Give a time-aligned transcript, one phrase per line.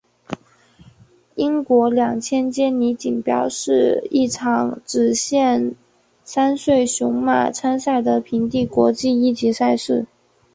[1.35, 5.75] 英国二千坚尼锦标是一场只限
[6.23, 10.07] 三岁雄马参赛的平地国际一级赛事。